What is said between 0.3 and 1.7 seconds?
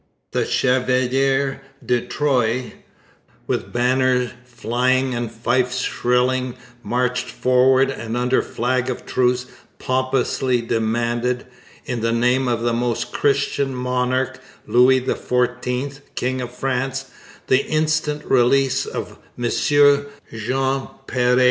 The Chevalier